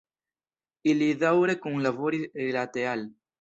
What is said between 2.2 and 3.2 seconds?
rilate al.